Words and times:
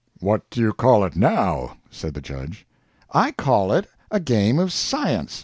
"What 0.19 0.49
do 0.49 0.59
you 0.59 0.73
call 0.73 1.03
it 1.05 1.15
now?" 1.15 1.73
said 1.91 2.15
the 2.15 2.21
judge. 2.21 2.65
"I 3.11 3.31
call 3.33 3.71
it 3.71 3.87
a 4.09 4.19
game 4.19 4.57
of 4.57 4.73
science!" 4.73 5.39